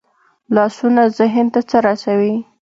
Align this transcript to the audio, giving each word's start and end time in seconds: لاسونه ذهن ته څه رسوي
لاسونه 0.55 1.03
ذهن 1.17 1.47
ته 1.53 1.59
څه 1.69 1.77
رسوي 1.87 2.35